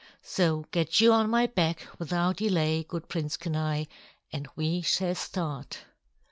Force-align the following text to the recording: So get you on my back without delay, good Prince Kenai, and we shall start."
So 0.23 0.65
get 0.71 0.99
you 0.99 1.13
on 1.13 1.29
my 1.29 1.45
back 1.45 1.85
without 1.99 2.37
delay, 2.37 2.81
good 2.81 3.07
Prince 3.07 3.37
Kenai, 3.37 3.85
and 4.33 4.47
we 4.55 4.81
shall 4.81 5.13
start." 5.13 5.81